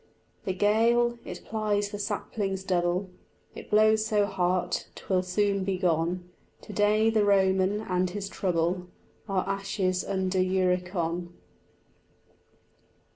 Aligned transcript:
The 0.45 0.53
gale, 0.53 1.19
it 1.25 1.45
plies 1.45 1.89
the 1.91 1.99
saplings 1.99 2.63
double, 2.63 3.11
It 3.53 3.69
blows 3.69 4.03
so 4.03 4.25
hard, 4.25 4.85
'twill 4.95 5.21
soon 5.21 5.63
be 5.63 5.77
gone: 5.77 6.27
To 6.61 6.73
day 6.73 7.11
the 7.11 7.23
Roman 7.23 7.81
and 7.81 8.09
his 8.09 8.27
trouble 8.27 8.87
Are 9.29 9.47
ashes 9.47 10.03
under 10.03 10.39
Uricon. 10.39 11.29